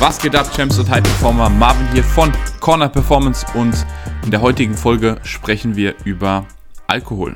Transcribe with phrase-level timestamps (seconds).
[0.00, 1.50] Was geht ab, Champs und High Performer?
[1.50, 3.84] Marvin hier von Corner Performance und
[4.24, 6.46] in der heutigen Folge sprechen wir über
[6.86, 7.34] Alkohol.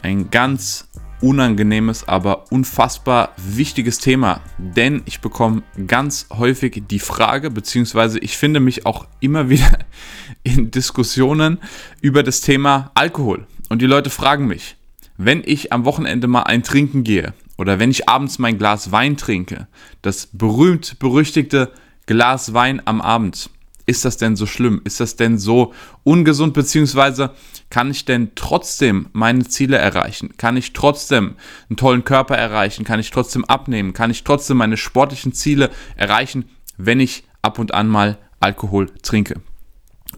[0.00, 0.88] Ein ganz
[1.20, 8.60] unangenehmes, aber unfassbar wichtiges Thema, denn ich bekomme ganz häufig die Frage, beziehungsweise ich finde
[8.60, 9.78] mich auch immer wieder
[10.44, 11.58] in Diskussionen
[12.00, 13.44] über das Thema Alkohol.
[13.68, 14.76] Und die Leute fragen mich,
[15.16, 19.16] wenn ich am Wochenende mal ein Trinken gehe oder wenn ich abends mein Glas Wein
[19.16, 19.68] trinke,
[20.02, 21.72] das berühmt berüchtigte
[22.06, 23.50] Glas Wein am Abend,
[23.86, 24.80] ist das denn so schlimm?
[24.84, 26.54] Ist das denn so ungesund?
[26.54, 27.30] Beziehungsweise
[27.70, 30.34] kann ich denn trotzdem meine Ziele erreichen?
[30.36, 31.36] Kann ich trotzdem
[31.70, 32.84] einen tollen Körper erreichen?
[32.84, 33.92] Kann ich trotzdem abnehmen?
[33.92, 39.40] Kann ich trotzdem meine sportlichen Ziele erreichen, wenn ich ab und an mal Alkohol trinke?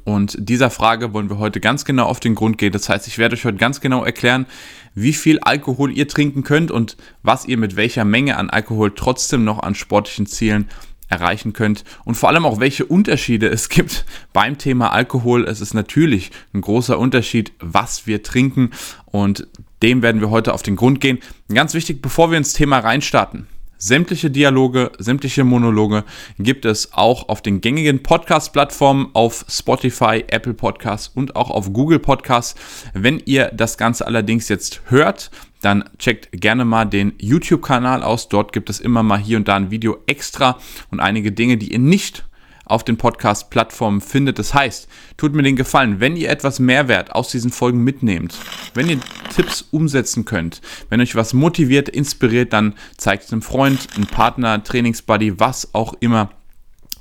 [0.09, 2.73] Und dieser Frage wollen wir heute ganz genau auf den Grund gehen.
[2.73, 4.47] Das heißt, ich werde euch heute ganz genau erklären,
[4.95, 9.45] wie viel Alkohol ihr trinken könnt und was ihr mit welcher Menge an Alkohol trotzdem
[9.45, 10.71] noch an sportlichen Zielen
[11.09, 15.45] erreichen könnt und vor allem auch welche Unterschiede es gibt beim Thema Alkohol.
[15.45, 18.71] Es ist natürlich ein großer Unterschied, was wir trinken
[19.05, 19.47] und
[19.83, 21.19] dem werden wir heute auf den Grund gehen.
[21.53, 23.47] Ganz wichtig, bevor wir ins Thema reinstarten.
[23.81, 26.03] Sämtliche Dialoge, sämtliche Monologe
[26.41, 32.01] gibt es auch auf den gängigen Podcast-Plattformen, auf Spotify, Apple Podcasts und auch auf Google
[32.01, 32.57] Podcasts.
[32.93, 38.29] Wenn ihr das Ganze allerdings jetzt hört, dann checkt gerne mal den YouTube-Kanal aus.
[38.29, 40.59] Dort gibt es immer mal hier und da ein Video extra
[40.91, 42.25] und einige Dinge, die ihr nicht
[42.69, 44.39] auf den Podcast-Plattformen findet.
[44.39, 48.35] Das heißt, tut mir den Gefallen, wenn ihr etwas Mehrwert aus diesen Folgen mitnehmt,
[48.75, 48.99] wenn ihr
[49.35, 54.63] Tipps umsetzen könnt, wenn euch was motiviert, inspiriert, dann zeigt es einem Freund, einem Partner,
[54.63, 56.31] Trainingsbuddy, was auch immer,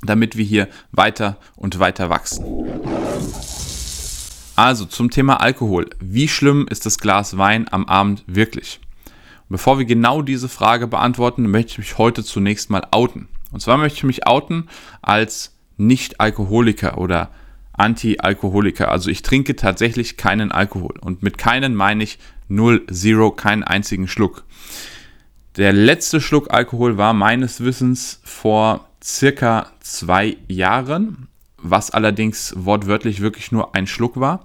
[0.02, 2.44] damit wir hier weiter und weiter wachsen.
[4.56, 5.88] Also zum Thema Alkohol.
[6.00, 8.80] Wie schlimm ist das Glas Wein am Abend wirklich?
[9.48, 13.28] Bevor wir genau diese Frage beantworten, möchte ich mich heute zunächst mal outen.
[13.50, 14.68] Und zwar möchte ich mich outen
[15.00, 17.30] als nicht-Alkoholiker oder
[17.72, 18.90] Anti-Alkoholiker.
[18.90, 20.94] Also ich trinke tatsächlich keinen Alkohol.
[21.00, 22.18] Und mit keinen meine ich
[22.48, 24.44] null, zero, keinen einzigen Schluck.
[25.56, 33.50] Der letzte Schluck Alkohol war meines Wissens vor circa zwei Jahren, was allerdings wortwörtlich wirklich
[33.50, 34.44] nur ein Schluck war,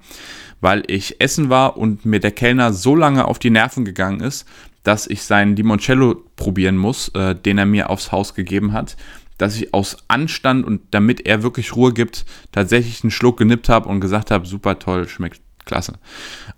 [0.61, 4.47] weil ich essen war und mir der Kellner so lange auf die Nerven gegangen ist,
[4.83, 8.97] dass ich seinen Limoncello probieren muss, äh, den er mir aufs Haus gegeben hat
[9.43, 12.23] dass ich aus Anstand und damit er wirklich Ruhe gibt,
[12.53, 15.95] tatsächlich einen Schluck genippt habe und gesagt habe, super toll, schmeckt klasse.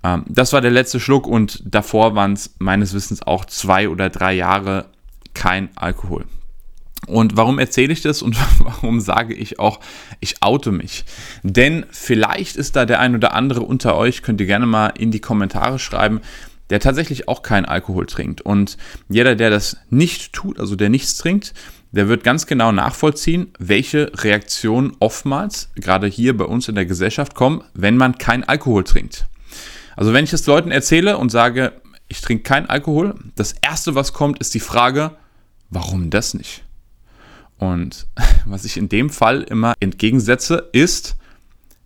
[0.03, 4.11] Ähm, das war der letzte Schluck und davor waren es meines Wissens auch zwei oder
[4.11, 4.85] drei Jahre
[5.33, 6.25] kein Alkohol.
[7.07, 9.79] Und warum erzähle ich das und warum sage ich auch,
[10.19, 11.05] ich oute mich?
[11.41, 15.09] Denn vielleicht ist da der ein oder andere unter euch, könnt ihr gerne mal in
[15.09, 16.21] die Kommentare schreiben,
[16.69, 18.41] der tatsächlich auch keinen Alkohol trinkt.
[18.41, 18.77] Und
[19.09, 21.55] jeder, der das nicht tut, also der nichts trinkt,
[21.95, 27.35] der wird ganz genau nachvollziehen, welche Reaktionen oftmals, gerade hier bei uns in der Gesellschaft,
[27.35, 29.25] kommen, wenn man kein Alkohol trinkt.
[29.95, 31.71] Also wenn ich es Leuten erzähle und sage,
[32.09, 35.11] ich trinke keinen Alkohol, das Erste, was kommt, ist die Frage,
[35.69, 36.65] warum das nicht?
[37.59, 38.07] Und
[38.45, 41.15] was ich in dem Fall immer entgegensetze, ist,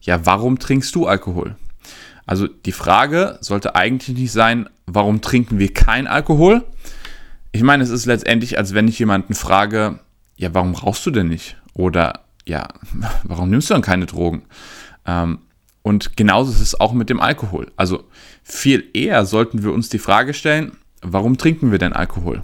[0.01, 1.55] ja, warum trinkst du Alkohol?
[2.25, 6.63] Also die Frage sollte eigentlich nicht sein, warum trinken wir kein Alkohol,
[7.51, 9.99] ich meine, es ist letztendlich, als wenn ich jemanden frage,
[10.35, 11.57] ja, warum rauchst du denn nicht?
[11.73, 12.67] Oder ja,
[13.23, 14.43] warum nimmst du dann keine Drogen?
[15.05, 15.39] Ähm,
[15.81, 17.71] und genauso ist es auch mit dem Alkohol.
[17.75, 18.03] Also
[18.43, 22.43] viel eher sollten wir uns die Frage stellen, warum trinken wir denn Alkohol?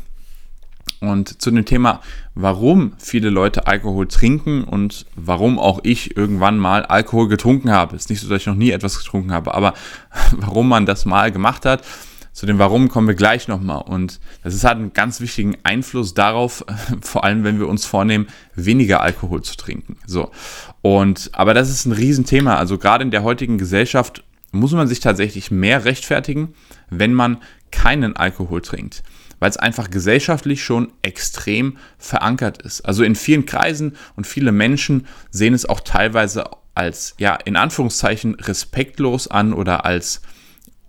[1.02, 2.02] Und zu dem Thema,
[2.34, 7.96] warum viele Leute Alkohol trinken und warum auch ich irgendwann mal Alkohol getrunken habe.
[7.96, 9.74] Ist nicht so, dass ich noch nie etwas getrunken habe, aber
[10.32, 11.84] warum man das mal gemacht hat
[12.36, 13.82] zu dem Warum kommen wir gleich nochmal.
[13.82, 16.66] Und das ist halt einen ganz wichtigen Einfluss darauf,
[17.02, 19.98] vor allem wenn wir uns vornehmen, weniger Alkohol zu trinken.
[20.06, 20.32] So.
[20.82, 22.58] Und, aber das ist ein Riesenthema.
[22.58, 26.54] Also gerade in der heutigen Gesellschaft muss man sich tatsächlich mehr rechtfertigen,
[26.90, 27.38] wenn man
[27.72, 29.04] keinen Alkohol trinkt.
[29.40, 32.82] Weil es einfach gesellschaftlich schon extrem verankert ist.
[32.82, 36.44] Also in vielen Kreisen und viele Menschen sehen es auch teilweise
[36.74, 40.22] als, ja, in Anführungszeichen respektlos an oder als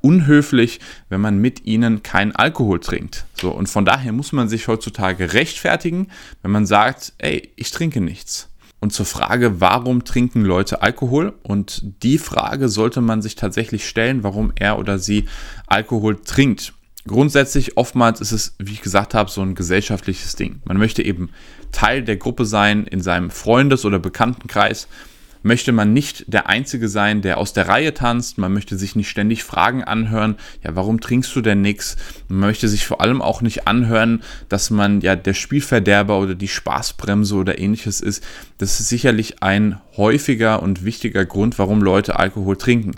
[0.06, 3.24] unhöflich, wenn man mit ihnen keinen Alkohol trinkt.
[3.40, 6.12] So, und von daher muss man sich heutzutage rechtfertigen,
[6.42, 8.48] wenn man sagt, ey, ich trinke nichts.
[8.78, 11.34] Und zur Frage, warum trinken Leute Alkohol?
[11.42, 15.24] Und die Frage sollte man sich tatsächlich stellen, warum er oder sie
[15.66, 16.72] Alkohol trinkt.
[17.08, 20.60] Grundsätzlich oftmals ist es, wie ich gesagt habe, so ein gesellschaftliches Ding.
[20.64, 21.30] Man möchte eben
[21.72, 24.86] Teil der Gruppe sein in seinem Freundes- oder Bekanntenkreis
[25.46, 28.36] möchte man nicht der Einzige sein, der aus der Reihe tanzt.
[28.36, 31.96] Man möchte sich nicht ständig Fragen anhören, ja, warum trinkst du denn nichts?
[32.28, 36.48] Man möchte sich vor allem auch nicht anhören, dass man ja der Spielverderber oder die
[36.48, 38.24] Spaßbremse oder ähnliches ist.
[38.58, 42.96] Das ist sicherlich ein häufiger und wichtiger Grund, warum Leute Alkohol trinken.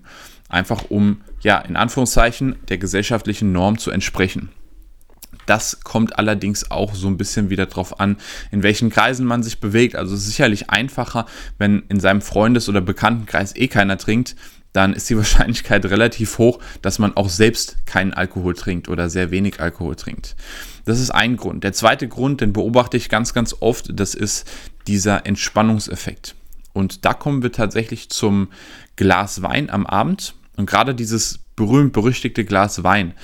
[0.48, 4.48] Einfach um, ja, in Anführungszeichen der gesellschaftlichen Norm zu entsprechen.
[5.48, 8.18] Das kommt allerdings auch so ein bisschen wieder drauf an,
[8.50, 9.96] in welchen Kreisen man sich bewegt.
[9.96, 11.24] Also sicherlich einfacher,
[11.56, 14.36] wenn in seinem Freundes- oder Bekanntenkreis eh keiner trinkt,
[14.74, 19.30] dann ist die Wahrscheinlichkeit relativ hoch, dass man auch selbst keinen Alkohol trinkt oder sehr
[19.30, 20.36] wenig Alkohol trinkt.
[20.84, 21.64] Das ist ein Grund.
[21.64, 24.46] Der zweite Grund, den beobachte ich ganz, ganz oft, das ist
[24.86, 26.34] dieser Entspannungseffekt.
[26.74, 28.48] Und da kommen wir tatsächlich zum
[28.96, 30.34] Glas Wein am Abend.
[30.56, 33.14] Und gerade dieses berühmt-berüchtigte Glas Wein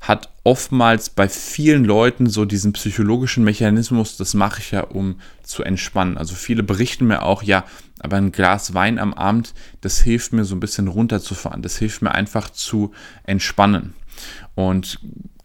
[0.00, 5.62] hat oftmals bei vielen Leuten so diesen psychologischen Mechanismus, das mache ich ja, um zu
[5.62, 6.16] entspannen.
[6.16, 7.64] Also viele berichten mir auch, ja,
[8.00, 9.52] aber ein Glas Wein am Abend,
[9.82, 11.60] das hilft mir so ein bisschen runterzufahren.
[11.60, 12.92] Das hilft mir einfach zu
[13.24, 13.92] entspannen.
[14.54, 14.98] Und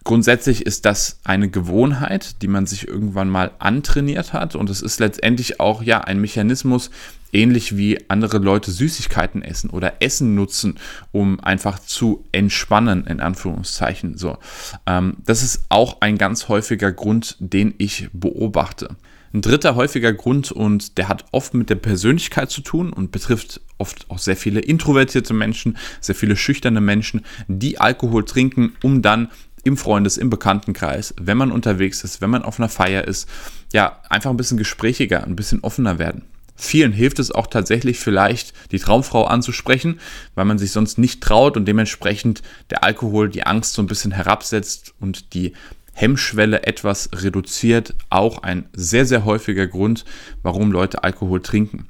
[0.06, 5.00] grundsätzlich ist das eine Gewohnheit, die man sich irgendwann mal antrainiert hat und es ist
[5.00, 6.90] letztendlich auch ja ein Mechanismus,
[7.32, 10.78] ähnlich wie andere Leute Süßigkeiten essen oder Essen nutzen,
[11.10, 14.16] um einfach zu entspannen, in Anführungszeichen.
[14.16, 14.38] So,
[14.86, 18.96] ähm, das ist auch ein ganz häufiger Grund, den ich beobachte.
[19.34, 23.60] Ein dritter häufiger Grund und der hat oft mit der Persönlichkeit zu tun und betrifft
[23.76, 29.28] oft auch sehr viele introvertierte Menschen, sehr viele schüchterne Menschen, die Alkohol trinken, um dann
[29.66, 33.28] im Freundes-, im Bekanntenkreis, wenn man unterwegs ist, wenn man auf einer Feier ist,
[33.72, 36.22] ja, einfach ein bisschen gesprächiger, ein bisschen offener werden.
[36.54, 40.00] Vielen hilft es auch tatsächlich vielleicht, die Traumfrau anzusprechen,
[40.34, 44.12] weil man sich sonst nicht traut und dementsprechend der Alkohol die Angst so ein bisschen
[44.12, 45.52] herabsetzt und die
[45.92, 47.94] Hemmschwelle etwas reduziert.
[48.08, 50.06] Auch ein sehr, sehr häufiger Grund,
[50.42, 51.88] warum Leute Alkohol trinken.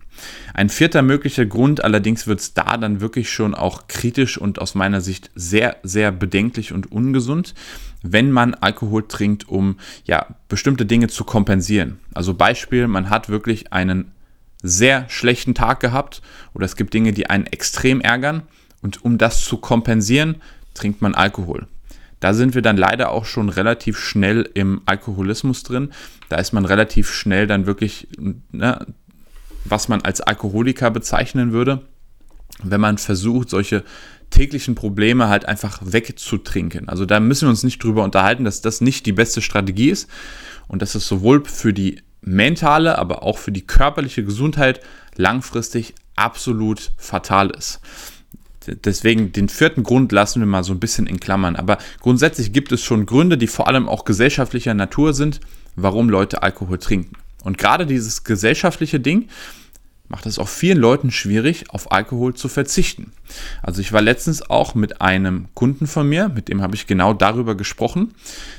[0.54, 4.74] Ein vierter möglicher Grund allerdings wird es da dann wirklich schon auch kritisch und aus
[4.74, 7.54] meiner Sicht sehr, sehr bedenklich und ungesund,
[8.02, 11.98] wenn man Alkohol trinkt, um ja bestimmte Dinge zu kompensieren.
[12.14, 14.12] Also Beispiel, man hat wirklich einen
[14.62, 16.22] sehr schlechten Tag gehabt
[16.54, 18.42] oder es gibt Dinge, die einen extrem ärgern
[18.82, 20.36] und um das zu kompensieren,
[20.74, 21.66] trinkt man Alkohol.
[22.20, 25.90] Da sind wir dann leider auch schon relativ schnell im Alkoholismus drin.
[26.28, 28.08] Da ist man relativ schnell dann wirklich
[28.50, 28.86] ne,
[29.70, 31.82] was man als Alkoholiker bezeichnen würde,
[32.62, 33.84] wenn man versucht, solche
[34.30, 36.88] täglichen Probleme halt einfach wegzutrinken.
[36.88, 40.08] Also da müssen wir uns nicht drüber unterhalten, dass das nicht die beste Strategie ist
[40.68, 44.80] und dass es sowohl für die mentale, aber auch für die körperliche Gesundheit
[45.14, 47.80] langfristig absolut fatal ist.
[48.66, 51.54] Deswegen den vierten Grund lassen wir mal so ein bisschen in Klammern.
[51.54, 55.40] Aber grundsätzlich gibt es schon Gründe, die vor allem auch gesellschaftlicher Natur sind,
[55.76, 57.16] warum Leute Alkohol trinken.
[57.46, 59.28] Und gerade dieses gesellschaftliche Ding
[60.08, 63.12] macht es auch vielen Leuten schwierig, auf Alkohol zu verzichten.
[63.62, 67.14] Also ich war letztens auch mit einem Kunden von mir, mit dem habe ich genau
[67.14, 68.14] darüber gesprochen.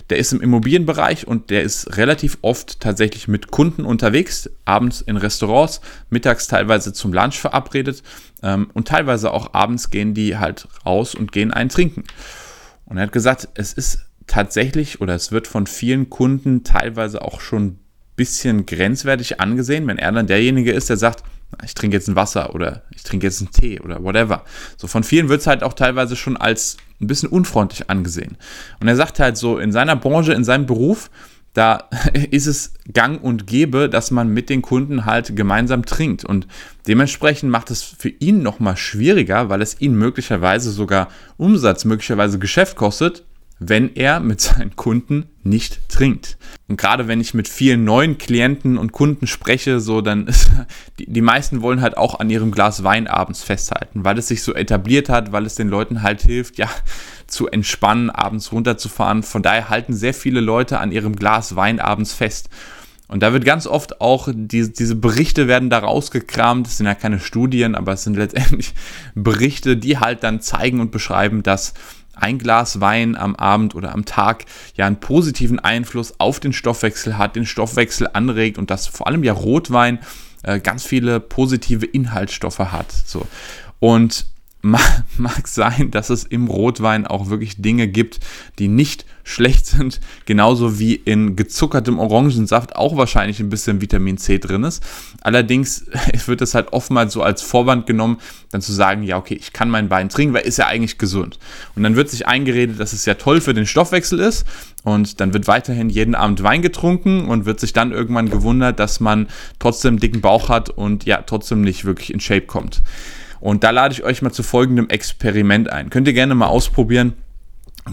[0.10, 5.18] Der ist im Immobilienbereich und der ist relativ oft tatsächlich mit Kunden unterwegs, abends in
[5.18, 8.04] Restaurants, mittags teilweise zum Lunch verabredet
[8.42, 12.06] ähm, und teilweise auch abends gehen die halt raus und gehen einen trinken.
[12.86, 17.42] Und er hat gesagt, es ist tatsächlich oder es wird von vielen Kunden teilweise auch
[17.42, 17.80] schon
[18.18, 21.24] bisschen grenzwertig angesehen, wenn er dann derjenige ist, der sagt,
[21.64, 24.44] ich trinke jetzt ein Wasser oder ich trinke jetzt einen Tee oder whatever.
[24.76, 28.38] So von vielen wird es halt auch teilweise schon als ein bisschen unfreundlich angesehen.
[28.82, 31.10] Und er sagt halt so, in seiner Branche, in seinem Beruf,
[31.54, 31.90] da
[32.32, 36.26] ist es gang und gäbe, dass man mit den Kunden halt gemeinsam trinkt.
[36.26, 36.48] Und
[36.88, 42.76] dementsprechend macht es für ihn nochmal schwieriger, weil es ihn möglicherweise sogar Umsatz, möglicherweise Geschäft
[42.76, 43.24] kostet,
[43.60, 46.38] wenn er mit seinen Kunden nicht trinkt.
[46.68, 50.52] Und gerade wenn ich mit vielen neuen Klienten und Kunden spreche, so dann ist,
[51.00, 54.44] die, die meisten wollen halt auch an ihrem Glas Wein abends festhalten, weil es sich
[54.44, 56.70] so etabliert hat, weil es den Leuten halt hilft, ja,
[57.26, 59.24] zu entspannen, abends runterzufahren.
[59.24, 62.50] Von daher halten sehr viele Leute an ihrem Glas Wein abends fest.
[63.10, 66.96] Und da wird ganz oft auch, die, diese Berichte werden da rausgekramt, das sind ja
[66.96, 68.74] keine Studien, aber es sind letztendlich
[69.16, 71.74] Berichte, die halt dann zeigen und beschreiben, dass
[72.22, 74.46] ein Glas Wein am Abend oder am Tag
[74.76, 79.24] ja einen positiven Einfluss auf den Stoffwechsel hat, den Stoffwechsel anregt und dass vor allem
[79.24, 80.00] ja Rotwein
[80.44, 82.92] äh, ganz viele positive Inhaltsstoffe hat.
[82.92, 83.26] So.
[83.80, 84.26] Und
[84.62, 88.20] mag sein, dass es im Rotwein auch wirklich Dinge gibt,
[88.60, 94.40] die nicht schlecht sind, genauso wie in gezuckertem Orangensaft auch wahrscheinlich ein bisschen Vitamin C
[94.40, 94.82] drin ist.
[95.22, 95.86] Allerdings
[96.26, 98.18] wird es halt oftmals so als Vorwand genommen,
[98.52, 101.40] dann zu sagen, ja, okay, ich kann meinen Wein trinken, weil ist ja eigentlich gesund.
[101.76, 104.46] Und dann wird sich eingeredet, dass es ja toll für den Stoffwechsel ist
[104.84, 109.02] und dann wird weiterhin jeden Abend Wein getrunken und wird sich dann irgendwann gewundert, dass
[109.02, 109.28] man
[109.60, 112.82] trotzdem dicken Bauch hat und ja, trotzdem nicht wirklich in Shape kommt.
[113.42, 115.90] Und da lade ich euch mal zu folgendem Experiment ein.
[115.90, 117.14] Könnt ihr gerne mal ausprobieren.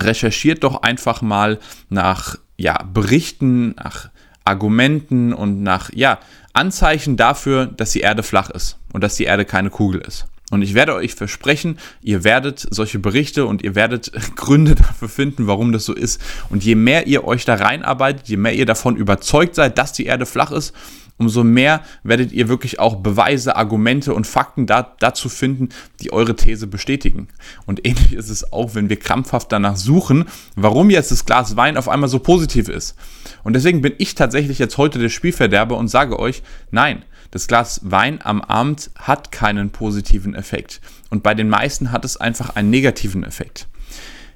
[0.01, 1.59] Recherchiert doch einfach mal
[1.89, 4.11] nach ja, Berichten, nach
[4.45, 6.19] Argumenten und nach ja,
[6.53, 10.27] Anzeichen dafür, dass die Erde flach ist und dass die Erde keine Kugel ist.
[10.55, 15.49] Und ich werde euch versprechen, ihr werdet solche Berichte und ihr werdet Gründe dafür finden,
[15.49, 16.21] warum das so ist.
[16.49, 20.07] Und je mehr ihr euch da reinarbeitet, je mehr ihr davon überzeugt seid, dass die
[20.07, 20.73] Erde flach ist,
[21.17, 25.71] umso mehr werdet ihr wirklich auch Beweise, Argumente und Fakten da, dazu finden,
[26.01, 27.29] die eure These bestätigen.
[27.67, 31.77] Und ähnlich ist es auch, wenn wir krampfhaft danach suchen, warum jetzt das Glas Wein
[31.77, 32.97] auf einmal so positiv ist.
[33.43, 37.81] Und deswegen bin ich tatsächlich jetzt heute der Spielverderber und sage euch, nein, das Glas
[37.83, 40.81] Wein am Abend hat keinen positiven Effekt.
[41.11, 43.67] Und bei den meisten hat es einfach einen negativen Effekt.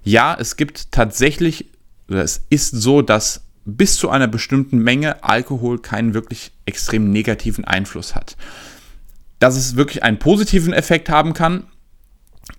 [0.02, 1.66] Ja, es gibt tatsächlich,
[2.08, 8.16] es ist so, dass bis zu einer bestimmten Menge Alkohol keinen wirklich extrem negativen Einfluss
[8.16, 8.36] hat.
[9.38, 11.68] Dass es wirklich einen positiven Effekt haben kann,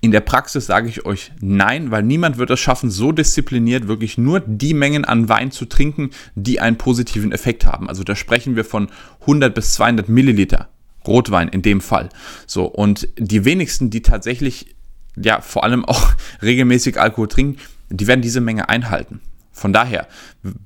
[0.01, 4.18] in der Praxis sage ich euch nein, weil niemand wird es schaffen, so diszipliniert wirklich
[4.18, 7.89] nur die Mengen an Wein zu trinken, die einen positiven Effekt haben.
[7.89, 8.89] Also da sprechen wir von
[9.22, 10.70] 100 bis 200 Milliliter
[11.06, 12.10] Rotwein in dem Fall.
[12.46, 14.75] So und die wenigsten, die tatsächlich
[15.18, 19.22] ja vor allem auch regelmäßig Alkohol trinken, die werden diese Menge einhalten.
[19.51, 20.08] Von daher,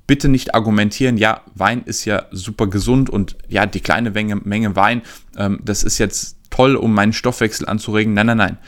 [0.06, 4.76] bitte nicht argumentieren, ja, Wein ist ja super gesund und ja, die kleine Menge, Menge
[4.76, 5.02] Wein,
[5.36, 8.14] ähm, das ist jetzt toll, um meinen Stoffwechsel anzuregen.
[8.14, 8.58] Nein, nein, nein.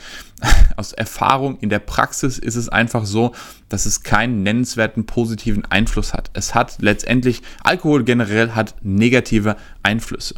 [0.75, 3.33] Aus Erfahrung in der Praxis ist es einfach so,
[3.69, 6.29] dass es keinen nennenswerten positiven Einfluss hat.
[6.33, 10.35] Es hat letztendlich, Alkohol generell hat negative Einflüsse.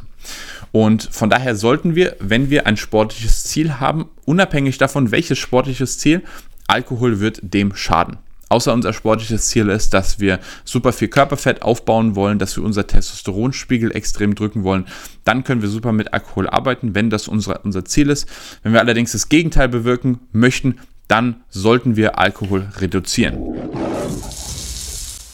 [0.71, 5.97] Und von daher sollten wir, wenn wir ein sportliches Ziel haben, unabhängig davon, welches sportliches
[5.97, 6.21] Ziel,
[6.67, 8.17] Alkohol wird dem schaden
[8.49, 12.87] außer unser sportliches Ziel ist, dass wir super viel Körperfett aufbauen wollen, dass wir unser
[12.87, 14.85] Testosteronspiegel extrem drücken wollen,
[15.23, 18.27] dann können wir super mit Alkohol arbeiten, wenn das unser, unser Ziel ist.
[18.63, 23.37] Wenn wir allerdings das Gegenteil bewirken möchten, dann sollten wir Alkohol reduzieren.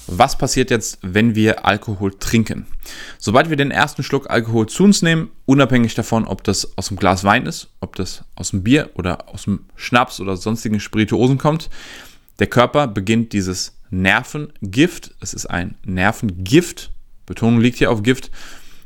[0.08, 2.68] Was passiert jetzt, wenn wir Alkohol trinken?
[3.18, 6.98] Sobald wir den ersten Schluck Alkohol zu uns nehmen, unabhängig davon, ob das aus dem
[6.98, 11.40] Glas Wein ist, ob das aus dem Bier oder aus dem Schnaps oder sonstigen Spirituosen
[11.40, 11.70] kommt,
[12.40, 16.92] der Körper beginnt dieses Nervengift, es ist ein Nervengift,
[17.26, 18.32] Betonung liegt hier auf Gift,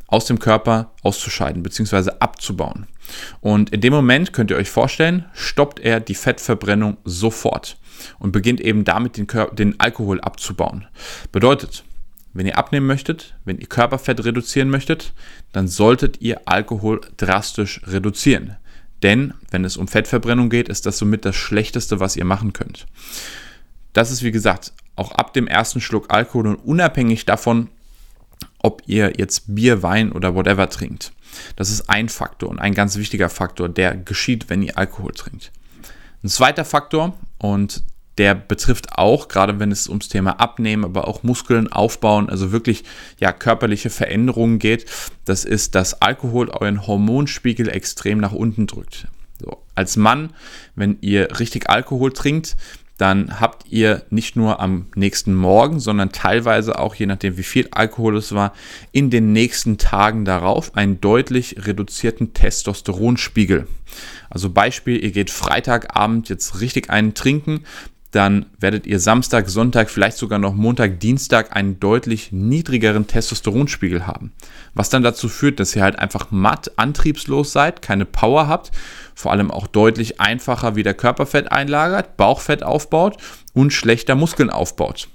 [0.07, 2.11] aus dem Körper auszuscheiden bzw.
[2.19, 2.87] abzubauen.
[3.41, 7.77] Und in dem Moment könnt ihr euch vorstellen, stoppt er die Fettverbrennung sofort
[8.17, 10.85] und beginnt eben damit den, Kör den Alkohol abzubauen.
[11.31, 11.83] Bedeutet,
[12.33, 15.13] wenn ihr abnehmen möchtet, wenn ihr Körperfett reduzieren möchtet,
[15.51, 18.57] dann solltet ihr Alkohol drastisch reduzieren.
[19.03, 22.85] Denn wenn es um Fettverbrennung geht, ist das somit das Schlechteste, was ihr machen könnt.
[23.93, 27.69] Das ist wie gesagt auch ab dem ersten Schluck Alkohol und unabhängig davon,
[28.61, 31.13] ob ihr jetzt Bier, Wein oder whatever trinkt.
[31.55, 35.51] Das ist ein Faktor und ein ganz wichtiger Faktor, der geschieht, wenn ihr Alkohol trinkt.
[36.21, 37.83] Ein zweiter Faktor, und
[38.19, 42.83] der betrifft auch, gerade wenn es ums Thema Abnehmen, aber auch Muskeln aufbauen, also wirklich
[43.17, 44.85] ja, körperliche Veränderungen geht,
[45.25, 49.07] das ist, dass Alkohol euren Hormonspiegel extrem nach unten drückt.
[49.41, 50.33] So, als Mann,
[50.75, 52.57] wenn ihr richtig Alkohol trinkt,
[52.97, 57.69] dann habt ihr nicht nur am nächsten Morgen, sondern teilweise auch, je nachdem wie viel
[57.71, 58.51] Alkohol es war,
[58.91, 63.67] in den nächsten Tagen darauf einen deutlich reduzierten Testosteronspiegel.
[64.29, 67.63] Also Beispiel, ihr geht Freitagabend jetzt richtig einen trinken,
[68.11, 74.31] dann werdet ihr Samstag, Sonntag, vielleicht sogar noch Montag, Dienstag einen deutlich niedrigeren Testosteronspiegel haben.
[74.73, 78.71] Was dann dazu führt, dass ihr halt einfach matt, antriebslos seid, keine Power habt,
[79.13, 83.17] vor allem auch deutlich einfacher wieder Körperfett einlagert, Bauchfett aufbaut
[83.53, 85.07] und schlechter Muskeln aufbaut.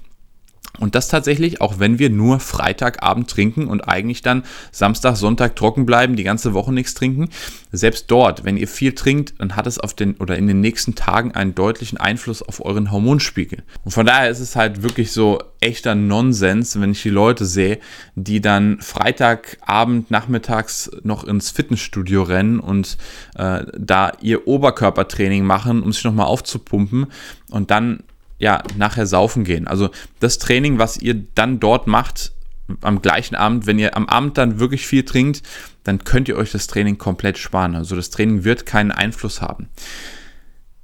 [0.79, 5.85] Und das tatsächlich, auch wenn wir nur Freitagabend trinken und eigentlich dann Samstag, Sonntag trocken
[5.85, 7.29] bleiben, die ganze Woche nichts trinken.
[7.71, 10.95] Selbst dort, wenn ihr viel trinkt, dann hat es auf den oder in den nächsten
[10.95, 13.63] Tagen einen deutlichen Einfluss auf euren Hormonspiegel.
[13.83, 17.79] Und von daher ist es halt wirklich so echter Nonsens, wenn ich die Leute sehe,
[18.15, 22.97] die dann Freitagabend, nachmittags noch ins Fitnessstudio rennen und
[23.35, 27.07] äh, da ihr Oberkörpertraining machen, um sich nochmal aufzupumpen
[27.49, 28.03] und dann
[28.37, 29.67] ja, nachher saufen gehen.
[29.67, 29.89] Also
[30.19, 32.33] das Training, was ihr dann dort macht,
[32.81, 35.43] am gleichen Abend, wenn ihr am Abend dann wirklich viel trinkt,
[35.83, 37.75] dann könnt ihr euch das Training komplett sparen.
[37.75, 39.69] Also das Training wird keinen Einfluss haben.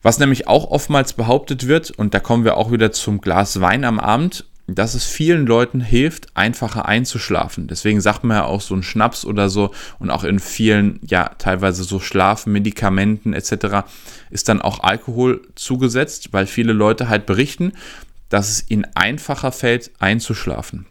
[0.04, 3.84] Was nämlich auch oftmals behauptet wird, und da kommen wir auch wieder zum Glas Wein
[3.84, 7.68] am Abend, dass es vielen Leuten hilft, einfacher einzuschlafen.
[7.68, 11.30] Deswegen sagt man ja auch so ein Schnaps oder so und auch in vielen, ja,
[11.38, 13.88] teilweise so Schlafmedikamenten etc.
[14.30, 17.74] ist dann auch Alkohol zugesetzt, weil viele Leute halt berichten,
[18.30, 20.86] dass es ihnen einfacher fällt, einzuschlafen.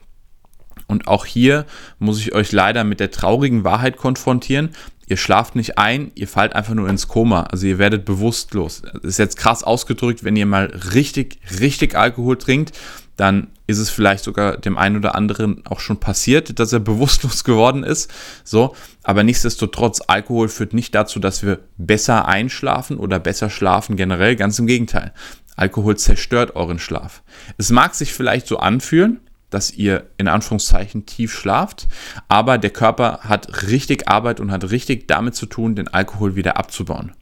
[0.87, 1.67] Und auch hier
[1.99, 4.71] muss ich euch leider mit der traurigen Wahrheit konfrontieren.
[5.07, 7.45] Ihr schlaft nicht ein, ihr fallt einfach nur ins Koma.
[7.45, 8.83] Also ihr werdet bewusstlos.
[8.83, 12.77] Das ist jetzt krass ausgedrückt, wenn ihr mal richtig, richtig Alkohol trinkt,
[13.21, 17.45] dann ist es vielleicht sogar dem einen oder anderen auch schon passiert, dass er bewusstlos
[17.45, 18.11] geworden ist.
[18.45, 24.37] So, aber nichtsdestotrotz, Alkohol führt nicht dazu, dass wir besser einschlafen oder besser schlafen generell.
[24.37, 25.13] Ganz im Gegenteil.
[25.55, 27.23] Alkohol zerstört euren Schlaf.
[27.59, 31.89] Es mag sich vielleicht so anfühlen, dass ihr in Anführungszeichen tief schlaft,
[32.29, 36.57] aber der Körper hat richtig Arbeit und hat richtig damit zu tun, den Alkohol wieder
[36.57, 37.13] abzubauen.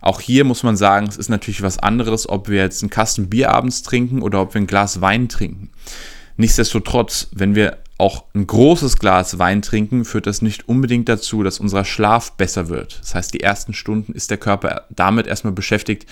[0.00, 3.28] Auch hier muss man sagen, es ist natürlich was anderes, ob wir jetzt einen Kasten
[3.28, 5.70] Bier abends trinken oder ob wir ein Glas Wein trinken.
[6.36, 11.60] Nichtsdestotrotz, wenn wir auch ein großes Glas Wein trinken, führt das nicht unbedingt dazu, dass
[11.60, 12.98] unser Schlaf besser wird.
[13.00, 16.06] Das heißt, die ersten Stunden ist der Körper damit erstmal beschäftigt,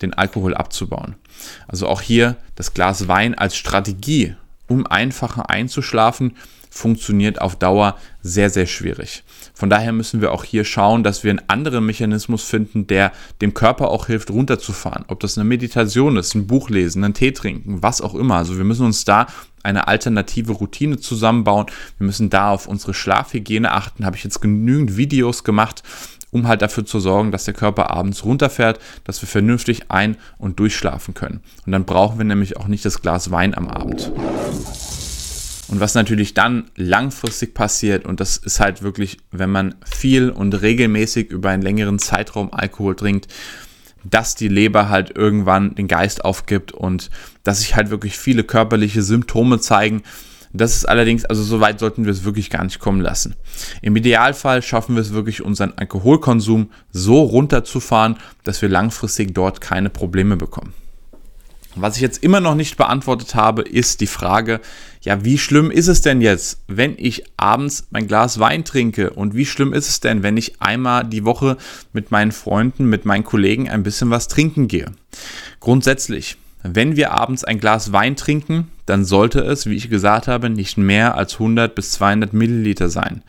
[0.00, 1.16] den Alkohol abzubauen.
[1.66, 4.36] Also auch hier das Glas Wein als Strategie
[4.68, 6.36] um einfacher einzuschlafen,
[6.78, 9.24] funktioniert auf Dauer sehr, sehr schwierig.
[9.52, 13.54] Von daher müssen wir auch hier schauen, dass wir einen anderen Mechanismus finden, der dem
[13.54, 15.04] Körper auch hilft, runterzufahren.
[15.08, 18.36] Ob das eine Meditation ist, ein Buch lesen, einen Tee trinken, was auch immer.
[18.36, 19.26] Also wir müssen uns da
[19.62, 21.66] eine alternative Routine zusammenbauen.
[21.98, 24.04] Wir müssen da auf unsere Schlafhygiene achten.
[24.04, 25.82] Habe ich jetzt genügend Videos gemacht,
[26.30, 30.60] um halt dafür zu sorgen, dass der Körper abends runterfährt, dass wir vernünftig ein- und
[30.60, 31.40] durchschlafen können.
[31.66, 34.12] Und dann brauchen wir nämlich auch nicht das Glas Wein am Abend.
[35.68, 40.54] Und was natürlich dann langfristig passiert, und das ist halt wirklich, wenn man viel und
[40.54, 43.28] regelmäßig über einen längeren Zeitraum Alkohol trinkt,
[44.04, 47.10] dass die Leber halt irgendwann den Geist aufgibt und
[47.44, 50.02] dass sich halt wirklich viele körperliche Symptome zeigen,
[50.52, 53.34] das ist allerdings, also so weit sollten wir es wirklich gar nicht kommen lassen.
[53.82, 59.90] Im Idealfall schaffen wir es wirklich, unseren Alkoholkonsum so runterzufahren, dass wir langfristig dort keine
[59.90, 60.72] Probleme bekommen.
[61.74, 64.60] Was ich jetzt immer noch nicht beantwortet habe, ist die Frage,
[65.08, 69.08] ja, wie schlimm ist es denn jetzt, wenn ich abends mein Glas Wein trinke?
[69.08, 71.56] Und wie schlimm ist es denn, wenn ich einmal die Woche
[71.94, 74.92] mit meinen Freunden, mit meinen Kollegen ein bisschen was trinken gehe?
[75.60, 80.50] Grundsätzlich wenn wir abends ein Glas Wein trinken, dann sollte es, wie ich gesagt habe,
[80.50, 83.22] nicht mehr als 100 bis 200 Milliliter sein.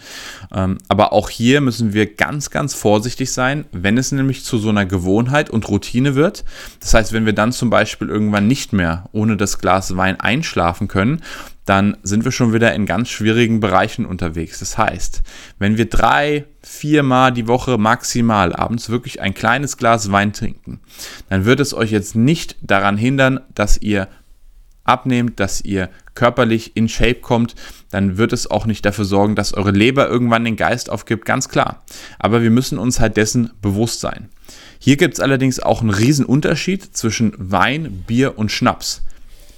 [0.54, 4.70] Ähm, aber auch hier müssen wir ganz, ganz vorsichtig sein, wenn es nämlich zu so
[4.70, 6.44] einer Gewohnheit und Routine wird.
[6.80, 10.88] Das heißt, wenn wir dann zum Beispiel irgendwann nicht mehr ohne das Glas Wein einschlafen
[10.88, 11.22] können,
[11.70, 14.58] dann sind wir schon wieder in ganz schwierigen Bereichen unterwegs.
[14.58, 15.22] Das heißt,
[15.60, 20.80] wenn wir drei, viermal die Woche maximal abends wirklich ein kleines Glas Wein trinken,
[21.30, 24.08] dann wird es euch jetzt nicht daran hindern, dass ihr
[24.84, 27.54] abnehmt, dass ihr körperlich in Shape kommt,
[27.92, 31.50] dann wird es auch nicht dafür sorgen, dass eure Leber irgendwann den Geist aufgibt, ganz
[31.50, 31.84] klar.
[32.18, 34.30] Aber wir müssen uns halt dessen bewusst sein.
[34.80, 39.04] Hier gibt es allerdings auch einen Unterschied zwischen Wein, Bier und Schnaps.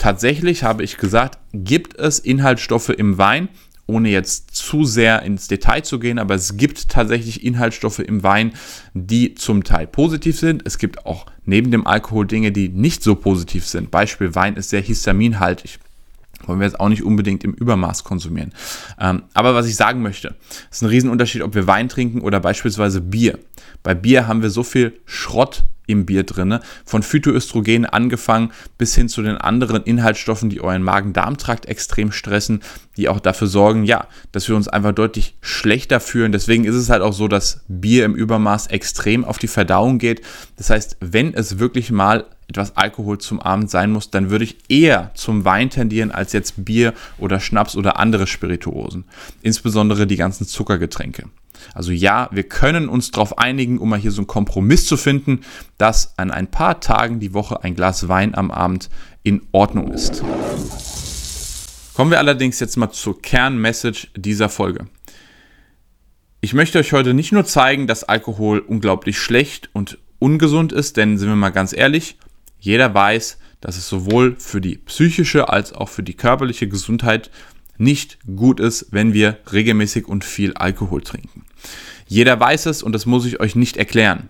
[0.02, 3.50] Tatsächlich habe ich gesagt, gibt es Inhaltsstoffe im Wein,
[3.86, 8.54] ohne jetzt zu sehr ins Detail zu gehen, aber es gibt tatsächlich Inhaltsstoffe im Wein,
[8.96, 10.64] die zum Teil positiv sind.
[10.66, 13.92] Es gibt auch neben dem Alkohol Dinge, die nicht so positiv sind.
[13.92, 15.78] Beispiel Wein ist sehr histaminhaltig.
[16.48, 18.54] Wollen wir jetzt auch nicht unbedingt im Übermaß konsumieren.
[19.00, 20.36] Ähm, aber was ich sagen möchte,
[20.70, 23.40] ist ein Riesenunterschied, ob wir Wein trinken oder beispielsweise Bier.
[23.84, 26.60] Bei Bier haben wir so viel Schrott im Bier drin.
[26.86, 32.62] Von Phytoöstrogen angefangen bis hin zu den anderen Inhaltsstoffen, die euren Magen-Darm-Trakt extrem stressen,
[32.98, 36.32] die auch dafür sorgen, ja, dass wir uns einfach deutlich schlechter fühlen.
[36.32, 40.22] Deswegen ist es halt auch so, dass Bier im Übermaß extrem auf die Verdauung geht.
[40.58, 44.58] Das heißt, wenn es wirklich mal etwas Alkohol zum Abend sein muss, dann würde ich
[44.70, 49.06] eher zum Wein tendieren als jetzt Bier oder Schnaps oder andere Spirituosen.
[49.42, 51.26] Insbesondere die ganzen Zuckergetränke.
[51.74, 55.42] Also ja, wir können uns darauf einigen, um mal hier so einen Kompromiss zu finden,
[55.78, 58.90] dass an ein paar Tagen die Woche ein Glas Wein am Abend
[59.24, 60.24] in Ordnung ist.
[61.94, 64.88] Kommen wir allerdings jetzt mal zur Kernmessage dieser Folge.
[66.42, 71.18] Ich möchte euch heute nicht nur zeigen, dass Alkohol unglaublich schlecht und ungesund ist, denn
[71.18, 72.18] sind wir mal ganz ehrlich,
[72.62, 77.30] jeder weiß, dass es sowohl für die psychische als auch für die körperliche Gesundheit
[77.78, 81.44] nicht gut ist, wenn wir regelmäßig und viel Alkohol trinken.
[82.08, 84.30] Jeder weiß es und das muss ich euch nicht erklären.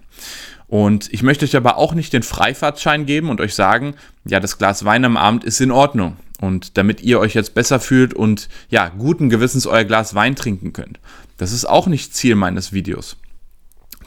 [0.67, 4.57] Und ich möchte euch aber auch nicht den Freifahrtschein geben und euch sagen, ja, das
[4.57, 6.15] Glas Wein am Abend ist in Ordnung.
[6.39, 10.71] Und damit ihr euch jetzt besser fühlt und ja, guten Gewissens euer Glas Wein trinken
[10.71, 10.99] könnt.
[11.35, 13.17] Das ist auch nicht Ziel meines Videos.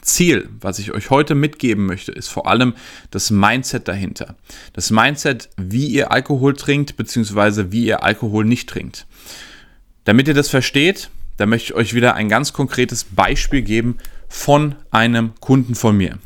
[0.05, 2.75] Ziel, was ich euch heute mitgeben möchte, ist vor allem
[3.11, 4.35] das Mindset dahinter.
[4.73, 9.07] Das Mindset, wie ihr Alkohol trinkt, beziehungsweise wie ihr Alkohol nicht trinkt.
[10.03, 13.97] Damit ihr das versteht, da möchte ich euch wieder ein ganz konkretes Beispiel geben
[14.29, 16.19] von einem Kunden von mir,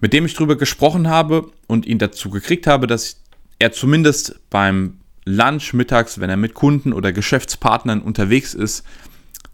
[0.00, 3.20] mit dem ich darüber gesprochen habe und ihn dazu gekriegt habe, dass
[3.60, 8.84] er zumindest beim Lunch mittags, wenn er mit Kunden oder Geschäftspartnern unterwegs ist,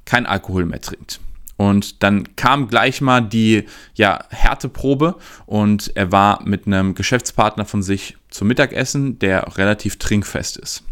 [0.04, 1.20] kein Alkohol mehr trinkt.
[1.61, 7.83] Und dann kam gleich mal die ja, Härteprobe und er war mit einem Geschäftspartner von
[7.83, 10.85] sich zum Mittagessen, der relativ trinkfest ist.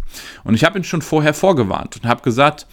[0.44, 2.66] Und ich habe ihn schon vorher vorgewarnt und habe gesagt,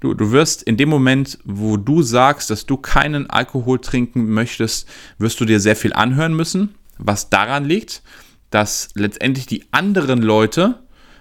[0.00, 4.88] du, du wirst in dem Moment, wo du sagst, dass du keinen Alkohol trinken möchtest,
[5.18, 8.00] wirst du dir sehr viel anhören müssen, was daran liegt,
[8.48, 10.78] dass letztendlich die anderen Leute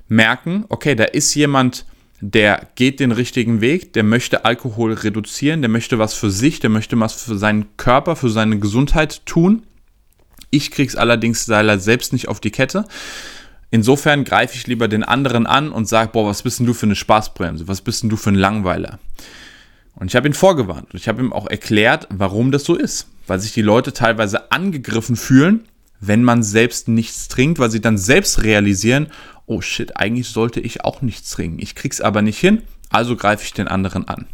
[0.07, 1.85] merken, okay, da ist jemand,
[2.21, 6.69] der geht den richtigen Weg, der möchte Alkohol reduzieren, der möchte was für sich, der
[6.69, 9.63] möchte was für seinen Körper, für seine Gesundheit tun.
[10.51, 12.85] Ich krieg's allerdings leider selbst nicht auf die Kette.
[13.71, 16.85] Insofern greife ich lieber den anderen an und sage, boah, was bist denn du für
[16.85, 17.67] eine Spaßbremse?
[17.67, 18.99] Was bist denn du für ein Langweiler?
[19.95, 23.07] Und ich habe ihn vorgewarnt und ich habe ihm auch erklärt, warum das so ist.
[23.27, 25.65] Weil sich die Leute teilweise angegriffen fühlen,
[25.99, 29.07] wenn man selbst nichts trinkt, weil sie dann selbst realisieren,
[29.45, 31.59] oh shit, eigentlich sollte ich auch nichts trinken.
[31.59, 34.27] Ich krieg's aber nicht hin, also greife ich den anderen an.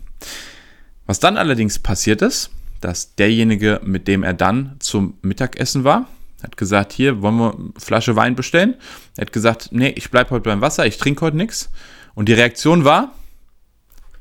[1.05, 6.07] Was dann allerdings passiert ist, dass derjenige, mit dem er dann zum Mittagessen war,
[6.43, 8.75] hat gesagt, hier wollen wir eine Flasche Wein bestellen.
[9.15, 11.69] Er hat gesagt, nee, ich bleibe heute beim Wasser, ich trinke heute nichts.
[12.13, 13.15] Und die Reaktion war,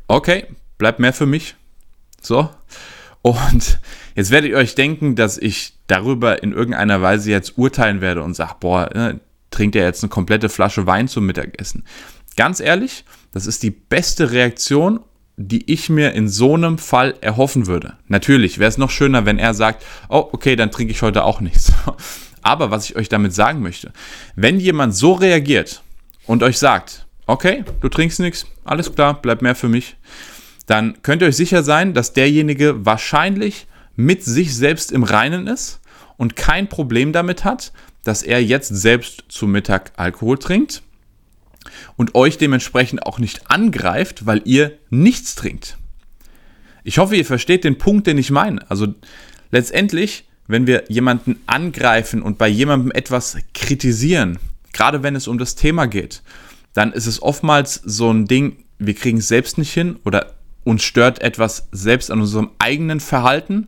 [0.09, 0.47] okay,
[0.79, 1.57] bleibt mehr für mich.
[2.23, 2.49] So.
[3.23, 3.81] Und
[4.15, 8.35] jetzt werdet ihr euch denken, dass ich darüber in irgendeiner Weise jetzt urteilen werde und
[8.35, 9.21] sage, boah, ne,
[9.57, 11.83] trinkt er jetzt eine komplette Flasche Wein zum Mittagessen.
[12.37, 15.01] Ganz ehrlich, das ist die beste Reaktion,
[15.39, 17.95] die ich mir in so einem Fall erhoffen würde.
[18.07, 21.41] Natürlich wäre es noch schöner, wenn er sagt, oh, okay, dann trinke ich heute auch
[21.41, 21.73] nichts.
[22.43, 23.93] Aber was ich euch damit sagen möchte,
[24.35, 25.83] wenn jemand so reagiert
[26.27, 29.97] und euch sagt, okay, du trinkst nichts, alles klar, bleibt mehr für mich,
[30.67, 33.67] dann könnt ihr euch sicher sein, dass derjenige wahrscheinlich
[33.97, 35.81] mit sich selbst im Reinen ist
[36.19, 37.73] und kein Problem damit hat,
[38.07, 40.83] dass er jetzt selbst zu Mittag Alkohol trinkt
[41.97, 45.77] und euch dementsprechend auch nicht angreift, weil ihr nichts trinkt.
[46.85, 48.71] Ich hoffe, ihr versteht den Punkt, den ich meine.
[48.71, 48.95] Also
[49.51, 54.39] letztendlich, wenn wir jemanden angreifen und bei jemandem etwas kritisieren,
[54.73, 56.23] gerade wenn es um das Thema geht,
[56.75, 60.85] dann ist es oftmals so ein Ding, wir kriegen es selbst nicht hin oder uns
[60.85, 63.67] stört etwas selbst an unserem eigenen Verhalten.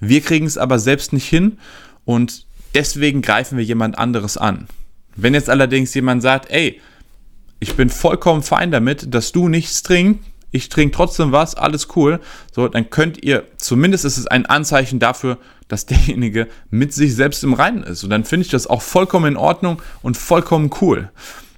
[0.00, 1.58] Wir kriegen es aber selbst nicht hin
[2.04, 4.66] und deswegen greifen wir jemand anderes an.
[5.16, 6.80] Wenn jetzt allerdings jemand sagt, ey,
[7.60, 12.20] ich bin vollkommen fein damit, dass du nichts trinkst, ich trinke trotzdem was, alles cool,
[12.52, 17.42] so, dann könnt ihr, zumindest ist es ein Anzeichen dafür, dass derjenige mit sich selbst
[17.42, 18.04] im Reinen ist.
[18.04, 21.10] Und dann finde ich das auch vollkommen in Ordnung und vollkommen cool.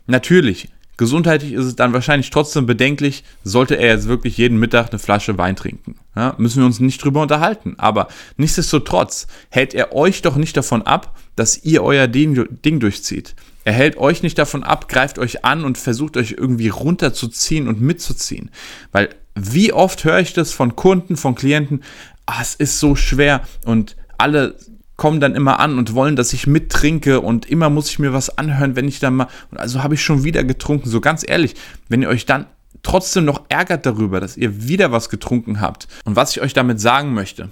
[0.06, 4.98] Natürlich, Gesundheitlich ist es dann wahrscheinlich trotzdem bedenklich, sollte er jetzt wirklich jeden Mittag eine
[4.98, 5.96] Flasche Wein trinken.
[6.16, 7.74] Ja, müssen wir uns nicht drüber unterhalten.
[7.78, 12.34] Aber nichtsdestotrotz hält er euch doch nicht davon ab, dass ihr euer Ding,
[12.80, 13.34] durchzieht.
[13.64, 17.80] Er hält euch nicht davon ab, greift euch an und versucht euch irgendwie runterzuziehen und
[17.80, 18.50] mitzuziehen.
[18.92, 21.82] Weil wie oft höre ich das von Kunden, von Klienten,
[22.24, 24.56] ah, es ist so schwer und alle
[24.96, 28.38] kommen dann immer an und wollen, dass ich mittrinke und immer muss ich mir was
[28.38, 30.88] anhören, wenn ich dann mal, also habe ich schon wieder getrunken.
[30.88, 31.54] So ganz ehrlich,
[31.90, 32.46] wenn ihr euch dann
[32.86, 35.88] trotzdem noch ärgert darüber, dass ihr wieder was getrunken habt.
[36.04, 37.50] Und was ich euch damit sagen möchte,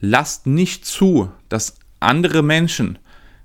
[0.00, 2.98] lasst nicht zu, dass andere Menschen,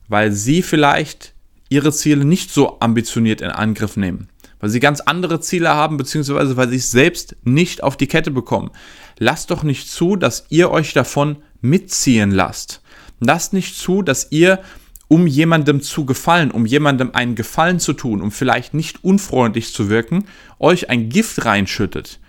[0.08, 1.34] weil sie vielleicht
[1.68, 4.30] ihre Ziele nicht so ambitioniert in Angriff nehmen,
[4.62, 8.32] weil sie ganz andere Ziele haben, beziehungsweise weil sie es selbst nicht auf die Kette
[8.32, 8.72] bekommen.
[9.20, 12.82] Lasst doch nicht zu, dass ihr euch davon mitziehen lasst.
[13.20, 14.60] Lasst nicht zu, dass ihr,
[15.08, 19.90] um jemandem zu gefallen, um jemandem einen Gefallen zu tun, um vielleicht nicht unfreundlich zu
[19.90, 20.26] wirken,
[20.60, 22.20] euch ein Gift reinschüttet.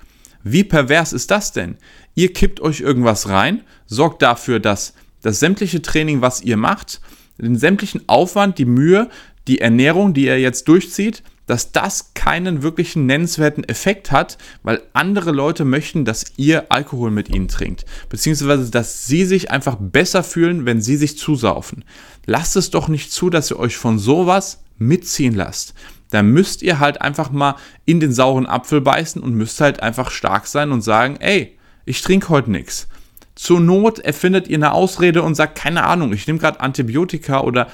[0.45, 1.77] Wie pervers ist das denn?
[2.15, 7.01] Ihr kippt euch irgendwas rein, sorgt dafür, dass das sämtliche Training, was ihr macht,
[7.39, 9.09] den sämtlichen Aufwand, die Mühe,
[9.47, 15.33] die Ernährung, die ihr jetzt durchzieht, dass das keinen wirklichen nennenswerten Effekt hat, weil andere
[15.33, 17.87] Leute möchten, dass ihr Alkohol mit ihnen trinkt.
[18.11, 21.85] Beziehungsweise, dass sie sich einfach besser fühlen, wenn sie sich zusaufen.
[22.27, 25.75] Lasst es doch nicht zu, dass ihr euch von sowas mitziehen lasst.
[26.11, 27.57] Da müsst ihr halt einfach mal
[27.87, 32.03] in den sauren Apfel beißen und müsst halt einfach stark sein und sagen, ey, ich
[32.03, 32.89] trinke heute nichts.
[33.35, 37.69] Zur Not erfindet ihr eine Ausrede und sagt, keine Ahnung, ich nehme gerade Antibiotika oder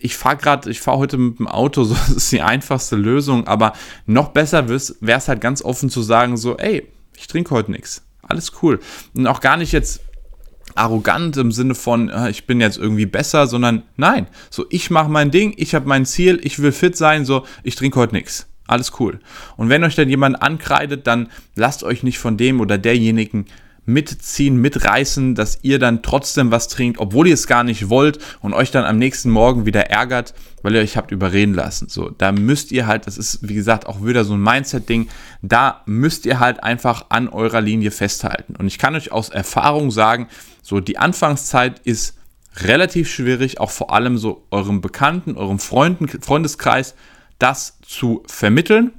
[0.00, 3.46] ich fahre gerade, ich fahre heute mit dem Auto, so das ist die einfachste Lösung,
[3.46, 3.72] aber
[4.06, 8.02] noch besser wäre es halt ganz offen zu sagen, so, ey, ich trinke heute nichts.
[8.22, 8.78] Alles cool.
[9.14, 10.00] Und auch gar nicht jetzt
[10.74, 15.08] arrogant im Sinne von, äh, ich bin jetzt irgendwie besser, sondern nein, so ich mache
[15.08, 18.46] mein Ding, ich habe mein Ziel, ich will fit sein, so ich trinke heute nichts.
[18.66, 19.18] Alles cool.
[19.56, 23.46] Und wenn euch dann jemand ankreidet, dann lasst euch nicht von dem oder derjenigen
[23.88, 28.52] mitziehen, mitreißen, dass ihr dann trotzdem was trinkt, obwohl ihr es gar nicht wollt und
[28.52, 31.88] euch dann am nächsten Morgen wieder ärgert, weil ihr euch habt überreden lassen.
[31.88, 35.08] So, da müsst ihr halt, das ist wie gesagt auch wieder so ein Mindset-Ding,
[35.40, 38.56] da müsst ihr halt einfach an eurer Linie festhalten.
[38.56, 40.28] Und ich kann euch aus Erfahrung sagen,
[40.62, 42.18] so die Anfangszeit ist
[42.56, 46.94] relativ schwierig, auch vor allem so eurem Bekannten, eurem Freunden, Freundeskreis,
[47.38, 48.92] das zu vermitteln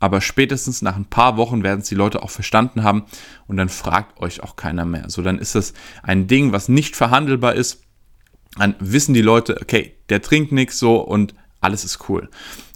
[0.00, 3.04] aber spätestens nach ein paar Wochen werden es die Leute auch verstanden haben
[3.46, 5.08] und dann fragt euch auch keiner mehr.
[5.08, 7.82] So, dann ist das ein Ding, was nicht verhandelbar ist.
[8.56, 12.28] Dann wissen die Leute, okay, der trinkt nichts so und alles ist cool.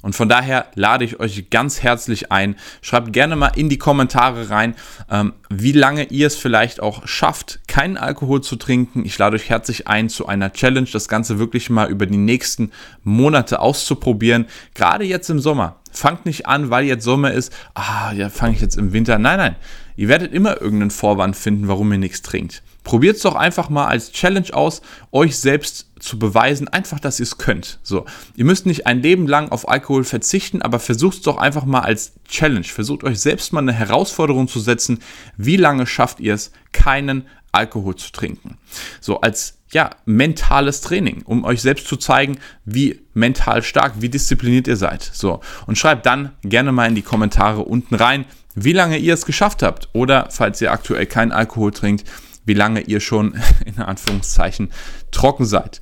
[0.03, 2.57] Und von daher lade ich euch ganz herzlich ein.
[2.81, 4.75] Schreibt gerne mal in die Kommentare rein,
[5.09, 9.03] ähm, wie lange ihr es vielleicht auch schafft, keinen Alkohol zu trinken.
[9.07, 12.71] Ich lade euch herzlich ein zu einer Challenge, das Ganze wirklich mal über die nächsten
[13.03, 14.45] Monate auszuprobieren.
[14.75, 15.77] Gerade jetzt im Sommer.
[15.91, 19.17] Fangt nicht an, weil jetzt Sommer ist, ah, ja, fange ich jetzt im Winter.
[19.17, 19.57] Nein, nein.
[19.97, 22.63] Ihr werdet immer irgendeinen Vorwand finden, warum ihr nichts trinkt.
[22.85, 27.25] Probiert es doch einfach mal als Challenge aus, euch selbst zu beweisen, einfach, dass ihr
[27.25, 27.79] es könnt.
[27.83, 28.05] So,
[28.37, 31.81] ihr müsst nicht ein Leben lang auf Alkohol verzichten, aber versucht es doch einfach mal
[31.81, 32.65] als Challenge.
[32.65, 34.99] Versucht euch selbst mal eine Herausforderung zu setzen.
[35.39, 38.59] Wie lange schafft ihr es, keinen Alkohol zu trinken?
[39.01, 44.69] So als ja, mentales Training, um euch selbst zu zeigen, wie mental stark, wie diszipliniert
[44.69, 45.03] ihr seid.
[45.03, 49.25] So, und schreibt dann gerne mal in die Kommentare unten rein, wie lange ihr es
[49.25, 52.05] geschafft habt oder falls ihr aktuell keinen Alkohol trinkt,
[52.45, 53.35] wie lange ihr schon
[53.65, 54.71] in Anführungszeichen
[55.11, 55.81] trocken seid.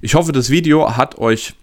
[0.00, 1.54] Ich hoffe, das Video hat euch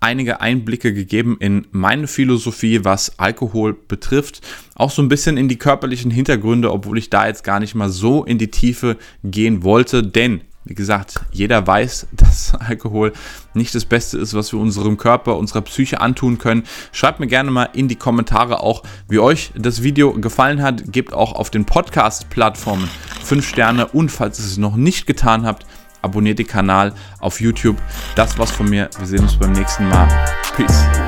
[0.00, 4.40] einige Einblicke gegeben in meine Philosophie, was Alkohol betrifft.
[4.74, 7.90] Auch so ein bisschen in die körperlichen Hintergründe, obwohl ich da jetzt gar nicht mal
[7.90, 13.12] so in die Tiefe gehen wollte, denn wie gesagt, jeder weiß, dass Alkohol
[13.54, 16.64] nicht das Beste ist, was wir unserem Körper, unserer Psyche antun können.
[16.92, 20.92] Schreibt mir gerne mal in die Kommentare auch, wie euch das Video gefallen hat.
[20.92, 22.88] Gebt auch auf den Podcast-Plattformen
[23.24, 25.66] 5 Sterne und falls ihr es noch nicht getan habt,
[26.02, 27.76] abonniert den Kanal auf YouTube.
[28.14, 28.88] Das war's von mir.
[28.98, 30.08] Wir sehen uns beim nächsten Mal.
[30.56, 31.07] Peace.